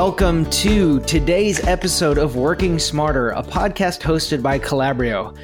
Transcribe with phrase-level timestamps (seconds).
[0.00, 5.36] welcome to today's episode of Working Smarter, a podcast hosted by Calabrio.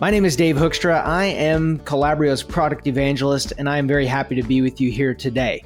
[0.00, 1.02] My name is Dave Hoekstra.
[1.02, 5.14] I am Calabrio's product evangelist, and I am very happy to be with you here
[5.14, 5.64] today.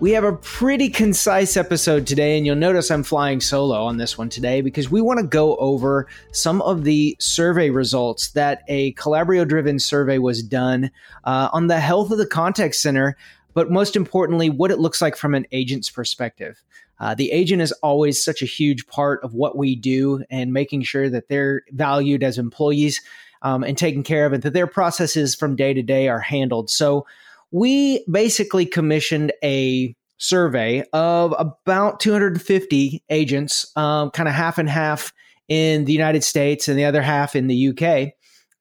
[0.00, 4.16] We have a pretty concise episode today, and you'll notice I'm flying solo on this
[4.16, 8.94] one today because we want to go over some of the survey results that a
[8.94, 10.90] Calabrio driven survey was done
[11.24, 13.14] uh, on the health of the contact center,
[13.52, 16.62] but most importantly, what it looks like from an agent's perspective.
[17.00, 20.82] Uh, the agent is always such a huge part of what we do and making
[20.82, 23.00] sure that they're valued as employees
[23.42, 26.70] um, and taken care of and that their processes from day to day are handled.
[26.70, 27.06] So,
[27.50, 35.12] we basically commissioned a survey of about 250 agents, um, kind of half and half
[35.48, 38.14] in the United States and the other half in the UK.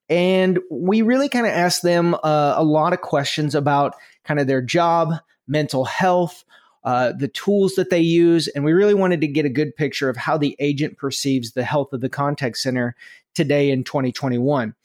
[0.09, 3.95] And we really kind of asked them uh, a lot of questions about
[4.25, 5.13] kind of their job,
[5.47, 6.43] mental health,
[6.83, 8.47] uh, the tools that they use.
[8.49, 11.63] And we really wanted to get a good picture of how the agent perceives the
[11.63, 12.95] health of the contact center
[13.33, 14.75] today in 2021.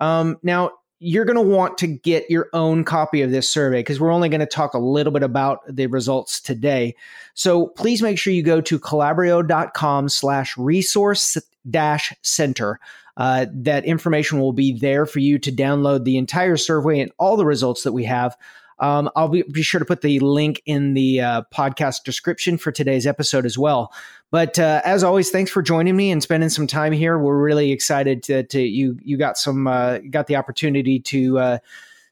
[0.00, 3.98] Um, now, you're going to want to get your own copy of this survey because
[3.98, 6.94] we're only going to talk a little bit about the results today.
[7.32, 12.78] So please make sure you go to calabrio.com slash resource dash center.
[13.16, 17.36] Uh, that information will be there for you to download the entire survey and all
[17.36, 18.36] the results that we have.
[18.80, 22.72] Um, I'll be, be, sure to put the link in the uh, podcast description for
[22.72, 23.92] today's episode as well.
[24.30, 27.18] But uh, as always, thanks for joining me and spending some time here.
[27.18, 31.58] We're really excited to, you you got some uh, got the opportunity to uh,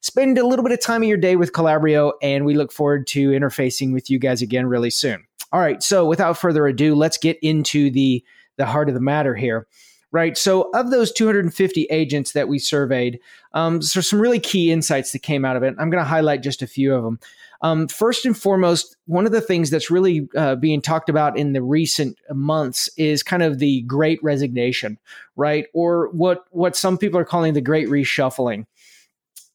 [0.01, 3.07] spend a little bit of time of your day with Calabrio, and we look forward
[3.09, 5.25] to interfacing with you guys again really soon.
[5.53, 8.23] All right, so without further ado, let's get into the
[8.57, 9.67] the heart of the matter here
[10.13, 10.37] right?
[10.37, 13.21] So, of those 250 agents that we surveyed,
[13.53, 15.75] um, so some really key insights that came out of it.
[15.79, 17.19] I'm going to highlight just a few of them.
[17.61, 21.53] Um, first and foremost, one of the things that's really uh, being talked about in
[21.53, 24.99] the recent months is kind of the Great Resignation,
[25.35, 25.67] right?
[25.75, 28.67] Or what what some people are calling the Great Reshuffling.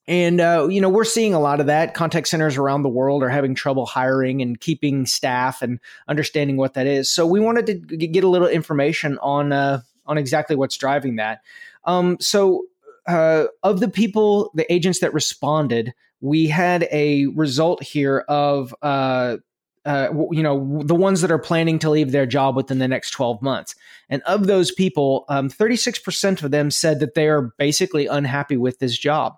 [0.06, 1.94] And uh, you know we're seeing a lot of that.
[1.94, 5.80] Contact centers around the world are having trouble hiring and keeping staff and
[6.10, 7.10] understanding what that is.
[7.10, 11.42] So we wanted to get a little information on uh, on exactly what's driving that.
[11.86, 12.66] Um, so
[13.08, 19.38] uh, of the people, the agents that responded, we had a result here of uh,
[19.86, 23.12] uh, you know the ones that are planning to leave their job within the next
[23.12, 23.76] 12 months
[24.10, 28.80] and of those people um, 36% of them said that they are basically unhappy with
[28.80, 29.38] this job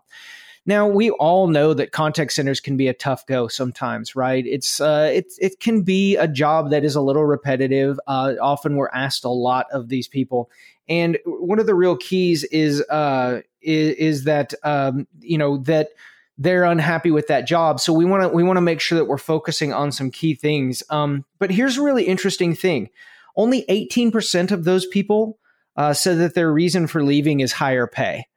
[0.65, 4.81] now we all know that contact centers can be a tough go sometimes right it's
[4.81, 8.89] uh, it, it can be a job that is a little repetitive uh, often we're
[8.89, 10.49] asked a lot of these people
[10.87, 15.89] and one of the real keys is uh, is, is that um, you know that
[16.37, 17.79] they're unhappy with that job.
[17.79, 20.35] So we want to we want to make sure that we're focusing on some key
[20.35, 20.83] things.
[20.89, 22.89] Um, but here's a really interesting thing:
[23.35, 25.39] only 18% of those people
[25.75, 28.27] uh, said that their reason for leaving is higher pay.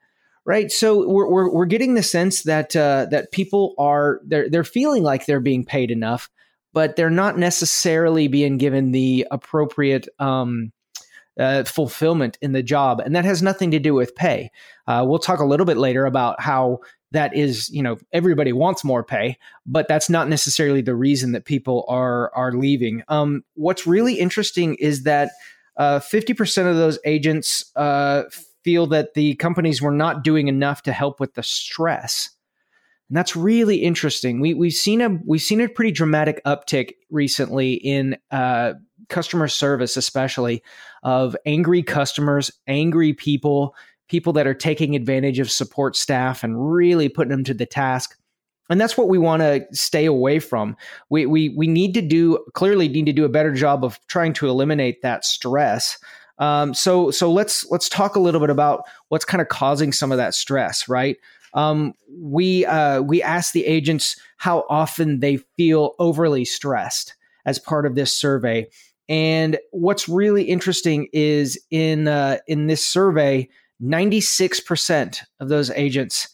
[0.49, 4.65] Right, so we're, we're, we're getting the sense that uh, that people are they're they're
[4.65, 6.31] feeling like they're being paid enough,
[6.73, 10.73] but they're not necessarily being given the appropriate um,
[11.39, 14.51] uh, fulfillment in the job, and that has nothing to do with pay.
[14.87, 16.79] Uh, we'll talk a little bit later about how
[17.11, 21.45] that is, you know, everybody wants more pay, but that's not necessarily the reason that
[21.45, 23.03] people are are leaving.
[23.09, 25.29] Um, what's really interesting is that
[25.77, 28.23] uh, fifty percent of those agents uh,
[28.69, 32.29] feel that the companies were not doing enough to help with the stress.
[33.09, 34.41] And that's really interesting.
[34.41, 38.75] We we've seen a we've seen a pretty dramatic uptick recently in uh,
[39.09, 40.63] customer service, especially
[41.03, 43.75] of angry customers, angry people,
[44.11, 48.19] people that are taking advantage of support staff and really putting them to the task.
[48.69, 50.77] And that's what we want to stay away from.
[51.09, 54.35] We, we, we need to do, clearly need to do a better job of trying
[54.35, 55.97] to eliminate that stress.
[56.39, 60.13] Um, so, so let's, let's talk a little bit about what's kind of causing some
[60.13, 61.17] of that stress, right?
[61.55, 67.87] Um, we, uh, we ask the agents how often they feel overly stressed as part
[67.87, 68.69] of this survey.
[69.09, 73.49] And what's really interesting is in, uh, in this survey,
[73.83, 76.29] 96% of those agents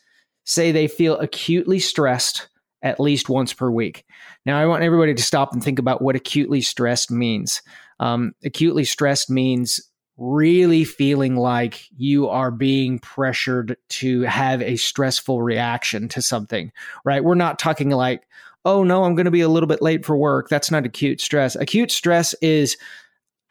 [0.44, 2.48] say they feel acutely stressed
[2.82, 4.04] at least once per week.
[4.44, 7.62] Now, I want everybody to stop and think about what acutely stressed means.
[7.98, 9.80] Um, acutely stressed means
[10.16, 16.70] really feeling like you are being pressured to have a stressful reaction to something,
[17.04, 17.24] right?
[17.24, 18.26] We're not talking like,
[18.64, 20.48] oh no, I'm going to be a little bit late for work.
[20.48, 21.56] That's not acute stress.
[21.56, 22.76] Acute stress is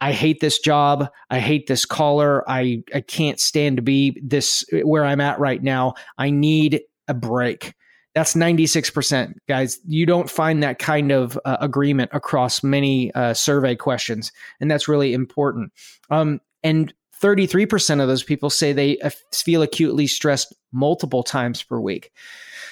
[0.00, 1.08] I hate this job.
[1.30, 2.48] I hate this caller.
[2.48, 5.94] I, I can't stand to be this where I'm at right now.
[6.18, 7.74] I need a break.
[8.14, 9.78] That's 96%, guys.
[9.86, 14.30] You don't find that kind of uh, agreement across many uh, survey questions,
[14.60, 15.72] and that's really important.
[16.10, 21.78] Um, and 33% of those people say they uh, feel acutely stressed multiple times per
[21.78, 22.10] week.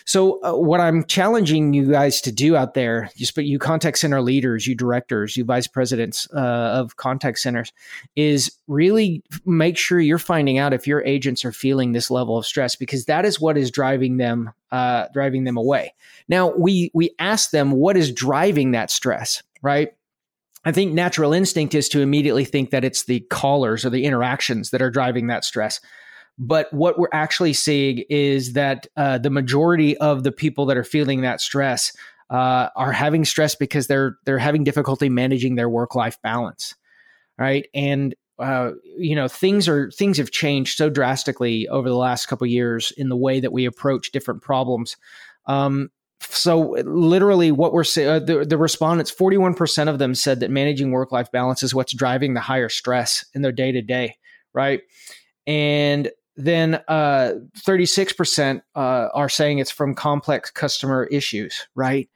[0.05, 4.21] So, uh, what I'm challenging you guys to do out there, you, you contact center
[4.21, 7.73] leaders, you directors, you vice presidents uh, of contact centers,
[8.17, 12.45] is really make sure you're finding out if your agents are feeling this level of
[12.45, 15.95] stress because that is what is driving them uh, driving them away.
[16.29, 19.91] Now, we we ask them what is driving that stress, right?
[20.65, 24.71] I think natural instinct is to immediately think that it's the callers or the interactions
[24.71, 25.81] that are driving that stress.
[26.39, 30.85] But what we're actually seeing is that uh, the majority of the people that are
[30.85, 31.93] feeling that stress
[32.31, 36.75] uh, are having stress because they're they're having difficulty managing their work life balance,
[37.39, 37.69] right?
[37.75, 42.47] And uh, you know things are things have changed so drastically over the last couple
[42.47, 44.97] years in the way that we approach different problems.
[45.47, 45.91] Um,
[46.25, 50.91] so literally what we're saying uh, the, the respondents 41% of them said that managing
[50.91, 54.17] work life balance is what's driving the higher stress in their day to day
[54.53, 54.83] right
[55.47, 62.09] and then uh, 36% uh, are saying it's from complex customer issues, right?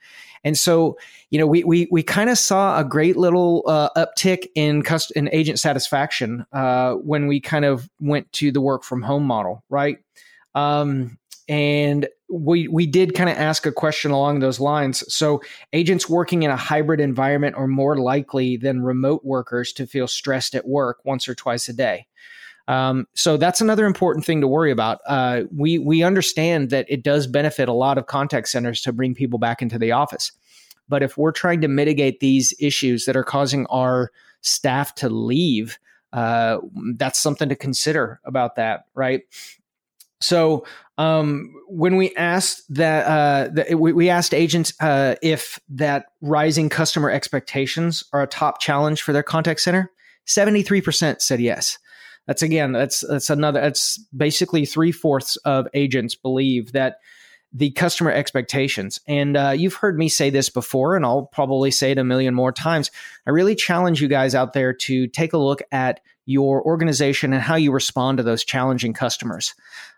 [0.42, 0.96] And so,
[1.30, 5.10] you know, we we we kind of saw a great little uh, uptick in cust-
[5.12, 9.64] in agent satisfaction uh, when we kind of went to the work from home model,
[9.68, 9.98] right?
[10.54, 11.18] Um,
[11.48, 15.02] and we we did kind of ask a question along those lines.
[15.12, 20.08] So, agents working in a hybrid environment are more likely than remote workers to feel
[20.08, 22.06] stressed at work once or twice a day.
[22.68, 24.98] Um, so that's another important thing to worry about.
[25.06, 29.14] Uh, we we understand that it does benefit a lot of contact centers to bring
[29.14, 30.32] people back into the office,
[30.88, 34.10] but if we're trying to mitigate these issues that are causing our
[34.40, 35.78] staff to leave,
[36.12, 36.58] uh,
[36.96, 39.22] that's something to consider about that, right?
[40.26, 40.66] So
[40.98, 46.68] um, when we asked that, uh, the, we, we, asked agents uh, if that rising
[46.68, 49.92] customer expectations are a top challenge for their contact center.
[50.24, 51.78] Seventy three percent said yes.
[52.26, 53.60] That's again, that's that's another.
[53.60, 56.98] That's basically three fourths of agents believe that
[57.52, 59.00] the customer expectations.
[59.06, 62.34] And uh, you've heard me say this before, and I'll probably say it a million
[62.34, 62.90] more times.
[63.26, 67.40] I really challenge you guys out there to take a look at your organization and
[67.40, 69.54] how you respond to those challenging customers.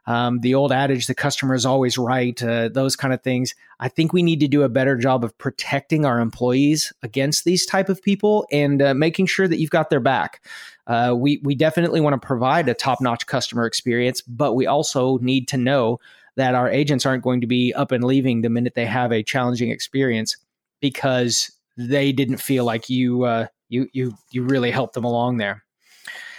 [0.07, 3.55] Um, the old adage, the customer is always right, uh, those kind of things.
[3.81, 7.67] I think we need to do a better job of protecting our employees against these
[7.67, 10.45] type of people and uh, making sure that you've got their back.
[10.87, 15.19] Uh, we we definitely want to provide a top notch customer experience, but we also
[15.19, 16.01] need to know
[16.37, 19.23] that our agents aren't going to be up and leaving the minute they have a
[19.23, 20.37] challenging experience
[20.81, 25.65] because they didn't feel like you uh, you you you really helped them along there.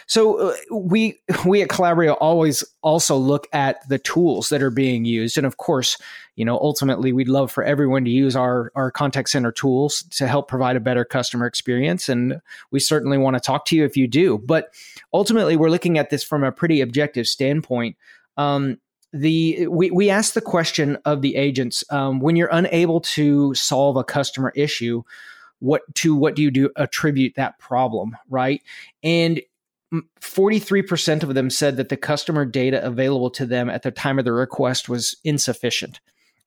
[0.09, 5.05] So uh, we we at Calabrio always also look at the tools that are being
[5.05, 5.97] used, and of course,
[6.35, 10.27] you know, ultimately, we'd love for everyone to use our our contact center tools to
[10.27, 12.41] help provide a better customer experience, and
[12.71, 14.39] we certainly want to talk to you if you do.
[14.39, 14.73] But
[15.13, 17.95] ultimately, we're looking at this from a pretty objective standpoint.
[18.35, 18.79] Um,
[19.13, 23.95] the we, we asked the question of the agents um, when you're unable to solve
[23.95, 25.03] a customer issue
[25.59, 28.63] what to what do you do attribute that problem right
[29.03, 29.41] and
[30.21, 34.25] 43% of them said that the customer data available to them at the time of
[34.25, 35.99] the request was insufficient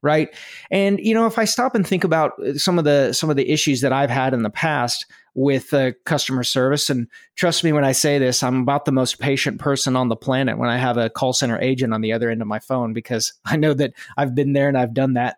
[0.03, 0.35] right?
[0.71, 3.37] And you know if i stop and think about uh, some of the some of
[3.37, 7.07] the issues that i've had in the past with uh, customer service and
[7.37, 10.59] trust me when i say this i'm about the most patient person on the planet
[10.59, 13.33] when i have a call center agent on the other end of my phone because
[13.45, 15.37] i know that i've been there and i've done that.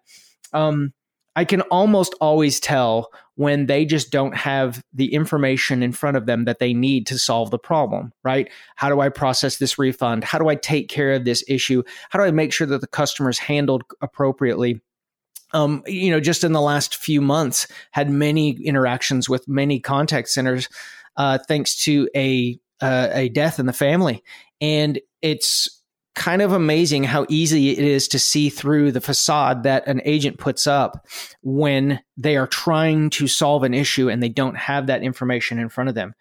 [0.52, 0.92] Um,
[1.36, 6.26] I can almost always tell when they just don't have the information in front of
[6.26, 8.48] them that they need to solve the problem, right?
[8.76, 10.22] How do I process this refund?
[10.22, 11.82] How do I take care of this issue?
[12.10, 14.80] How do I make sure that the customer is handled appropriately?
[15.52, 20.28] Um, you know, just in the last few months, had many interactions with many contact
[20.28, 20.68] centers,
[21.16, 24.22] uh, thanks to a uh, a death in the family,
[24.60, 25.80] and it's
[26.14, 30.38] kind of amazing how easy it is to see through the facade that an agent
[30.38, 31.06] puts up
[31.42, 35.68] when they are trying to solve an issue and they don't have that information in
[35.68, 36.14] front of them.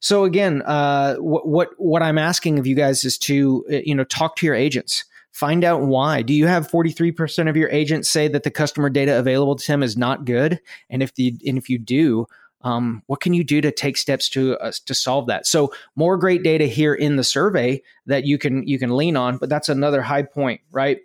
[0.00, 3.94] So again, uh, what, what what I'm asking of you guys is to uh, you
[3.94, 5.04] know talk to your agents.
[5.32, 6.22] Find out why.
[6.22, 9.82] Do you have 43% of your agents say that the customer data available to them
[9.82, 10.60] is not good?
[10.90, 12.26] And if the and if you do,
[12.62, 16.16] um, what can you do to take steps to uh, to solve that so more
[16.16, 19.68] great data here in the survey that you can you can lean on but that's
[19.68, 20.98] another high point right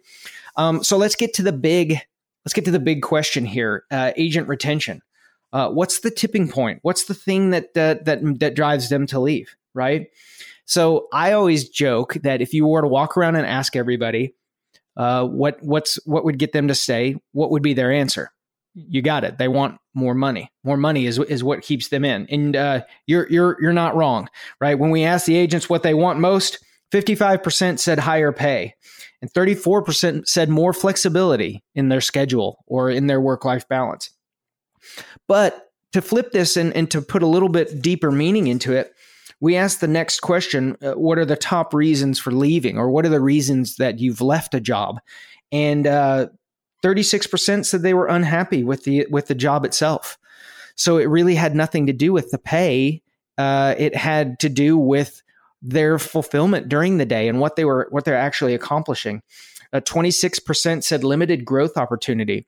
[0.55, 1.97] um, so let's get to the big
[2.45, 5.01] let's get to the big question here uh, agent retention
[5.51, 9.55] uh, what's the tipping point what's the thing that that that drives them to leave
[9.73, 10.07] right
[10.65, 14.33] so i always joke that if you were to walk around and ask everybody
[14.95, 17.15] uh, what what's what would get them to stay?
[17.31, 18.31] What would be their answer?
[18.75, 19.37] You got it.
[19.37, 20.51] They want more money.
[20.63, 22.27] More money is is what keeps them in.
[22.29, 24.77] And uh, you're you're you're not wrong, right?
[24.77, 28.75] When we ask the agents what they want most, fifty five percent said higher pay,
[29.21, 33.67] and thirty four percent said more flexibility in their schedule or in their work life
[33.67, 34.09] balance.
[35.27, 38.93] But to flip this and, and to put a little bit deeper meaning into it,
[39.39, 43.05] we ask the next question uh, What are the top reasons for leaving, or what
[43.05, 44.99] are the reasons that you've left a job?
[45.51, 46.27] And uh,
[46.83, 50.17] 36% said they were unhappy with the with the job itself.
[50.75, 53.01] So it really had nothing to do with the pay.
[53.37, 55.21] Uh, it had to do with
[55.61, 59.21] their fulfillment during the day and what they were what they're actually accomplishing.
[59.71, 62.45] Uh, 26% said limited growth opportunity.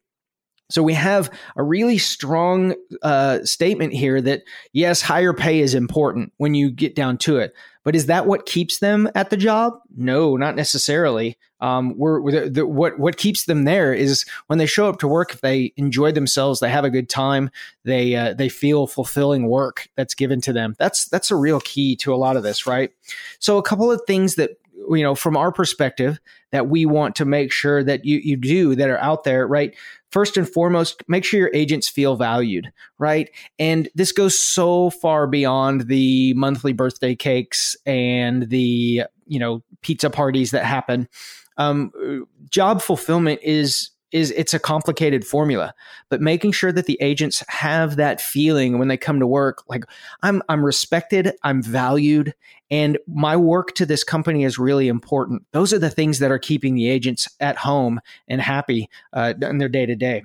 [0.70, 4.44] So we have a really strong uh, statement here that
[4.74, 7.54] yes, higher pay is important when you get down to it.
[7.84, 9.74] But is that what keeps them at the job?
[9.96, 11.38] No, not necessarily.
[11.62, 15.08] Um, we're, we're the, what what keeps them there is when they show up to
[15.08, 15.34] work.
[15.34, 17.52] If they enjoy themselves, they have a good time.
[17.84, 20.76] They uh, they feel fulfilling work that's given to them.
[20.80, 22.92] That's that's a real key to a lot of this, right?
[23.40, 24.58] So a couple of things that
[24.90, 26.20] you know from our perspective
[26.52, 29.76] that we want to make sure that you you do that are out there, right?
[30.16, 33.30] first and foremost, make sure your agents feel valued, right?
[33.60, 40.10] And this goes so far beyond the monthly birthday cakes and the, you know, pizza
[40.10, 41.10] parties that happen.
[41.58, 45.74] Um, job fulfillment is is it's a complicated formula
[46.10, 49.84] but making sure that the agents have that feeling when they come to work like
[50.24, 52.34] i'm i'm respected i'm valued
[52.72, 55.46] and my work to this company is really important.
[55.52, 59.60] Those are the things that are keeping the agents at home and happy uh, in
[59.60, 60.24] their day to day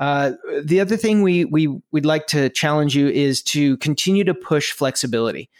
[0.00, 4.72] the other thing we we would like to challenge you is to continue to push
[4.72, 5.50] flexibility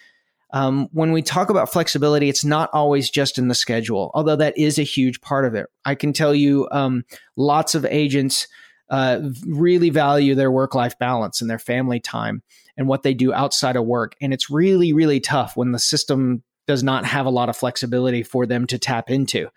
[0.53, 4.57] um, when we talk about flexibility, it's not always just in the schedule, although that
[4.59, 5.67] is a huge part of it.
[5.85, 7.05] I can tell you um,
[7.37, 8.49] lots of agents
[8.91, 12.43] uh, really value their work life balance and their family time
[12.77, 14.17] and what they do outside of work.
[14.21, 18.23] And it's really, really tough when the system does not have a lot of flexibility
[18.23, 19.49] for them to tap into.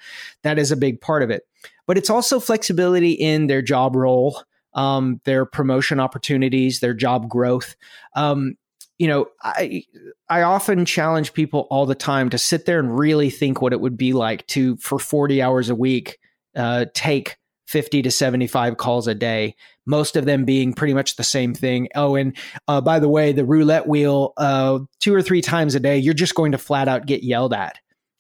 [0.44, 1.44] That is a big part of it.
[1.88, 4.42] But it's also flexibility in their job role.
[4.76, 7.76] Um, their promotion opportunities, their job growth.
[8.16, 8.56] Um,
[8.98, 9.84] you know, I
[10.30, 13.82] I often challenge people all the time to sit there and really think what it
[13.82, 16.20] would be like to for 40 hours a week
[16.56, 21.24] uh, take 50 to 75 calls a day, most of them being pretty much the
[21.24, 21.88] same thing.
[21.96, 25.80] Oh, and uh, by the way, the roulette wheel, uh, two or three times a
[25.80, 27.80] day, you're just going to flat out get yelled at.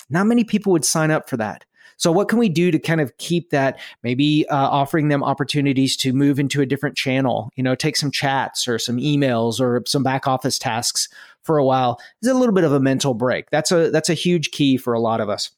[0.10, 1.66] Not many people would sign up for that.
[1.98, 3.80] So, what can we do to kind of keep that?
[4.04, 8.12] Maybe uh, offering them opportunities to move into a different channel, you know, take some
[8.12, 11.08] chats or some emails or some back office tasks
[11.44, 12.00] for a while.
[12.22, 13.50] Is a little bit of a mental break.
[13.50, 15.52] That's a that's a huge key for a lot of us.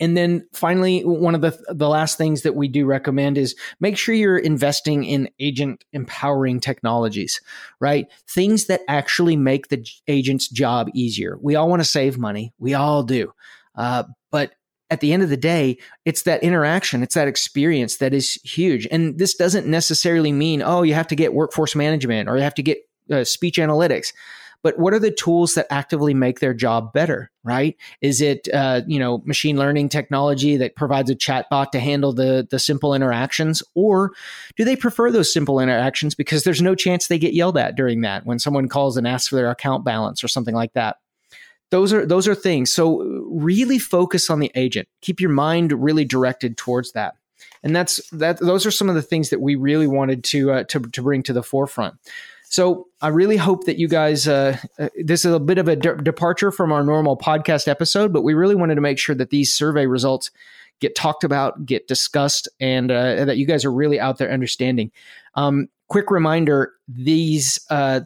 [0.00, 3.98] And then finally, one of the the last things that we do recommend is make
[3.98, 7.40] sure you're investing in agent empowering technologies,
[7.80, 8.06] right?
[8.28, 11.38] Things that actually make the agent's job easier.
[11.42, 13.32] We all want to save money, we all do,
[13.74, 14.52] uh, but
[14.90, 18.86] at the end of the day, it's that interaction, it's that experience that is huge.
[18.90, 22.54] And this doesn't necessarily mean, oh, you have to get workforce management or you have
[22.56, 22.78] to get
[23.10, 24.12] uh, speech analytics.
[24.62, 27.30] But what are the tools that actively make their job better?
[27.42, 27.76] Right?
[28.02, 32.46] Is it uh, you know machine learning technology that provides a chatbot to handle the
[32.50, 34.12] the simple interactions, or
[34.56, 38.02] do they prefer those simple interactions because there's no chance they get yelled at during
[38.02, 40.98] that when someone calls and asks for their account balance or something like that?
[41.70, 44.88] those are those are things so really focus on the agent.
[45.00, 47.14] Keep your mind really directed towards that.
[47.62, 50.64] And that's that those are some of the things that we really wanted to uh,
[50.64, 51.94] to, to bring to the forefront.
[52.44, 55.76] So i really hope that you guys uh, uh, this is a bit of a
[55.76, 59.30] de- departure from our normal podcast episode but we really wanted to make sure that
[59.30, 60.32] these survey results
[60.80, 64.90] get talked about get discussed and uh, that you guys are really out there understanding.
[65.34, 68.00] Um, quick reminder these uh,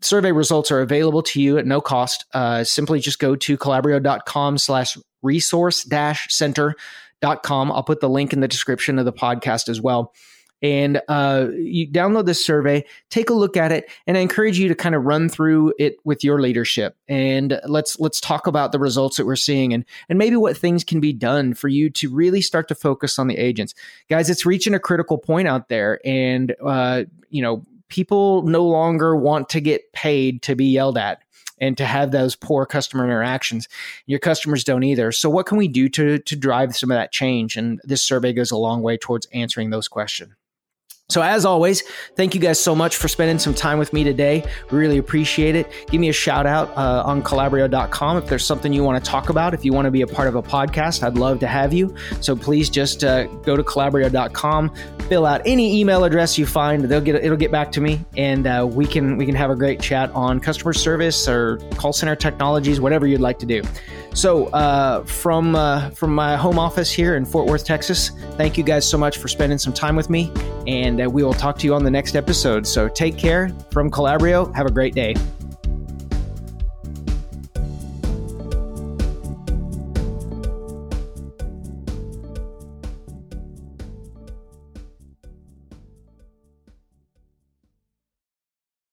[0.00, 2.24] survey results are available to you at no cost.
[2.32, 6.74] Uh, simply just go to calabrio.com slash resource dash center
[7.20, 7.70] dot com.
[7.70, 10.14] I'll put the link in the description of the podcast as well.
[10.62, 14.68] And uh, you download this survey, take a look at it, and I encourage you
[14.68, 16.98] to kind of run through it with your leadership.
[17.08, 20.84] And let's let's talk about the results that we're seeing, and and maybe what things
[20.84, 23.74] can be done for you to really start to focus on the agents,
[24.10, 24.28] guys.
[24.28, 29.48] It's reaching a critical point out there, and uh, you know people no longer want
[29.50, 31.20] to get paid to be yelled at
[31.60, 33.68] and to have those poor customer interactions.
[34.06, 35.12] Your customers don't either.
[35.12, 37.56] So what can we do to to drive some of that change?
[37.56, 40.32] And this survey goes a long way towards answering those questions.
[41.10, 41.82] So, as always,
[42.14, 44.44] thank you guys so much for spending some time with me today.
[44.70, 45.70] Really appreciate it.
[45.88, 49.28] Give me a shout out uh, on Calabrio.com if there's something you want to talk
[49.28, 49.52] about.
[49.52, 51.94] If you want to be a part of a podcast, I'd love to have you.
[52.20, 54.72] So, please just uh, go to Calabrio.com,
[55.08, 56.84] fill out any email address you find.
[56.84, 59.56] They'll get it'll get back to me, and uh, we can we can have a
[59.56, 63.62] great chat on customer service or call center technologies, whatever you'd like to do.
[64.14, 68.64] So, uh, from uh, from my home office here in Fort Worth, Texas, thank you
[68.64, 70.32] guys so much for spending some time with me,
[70.66, 72.66] and uh, we will talk to you on the next episode.
[72.66, 74.54] So, take care from Calabrio.
[74.54, 75.14] Have a great day.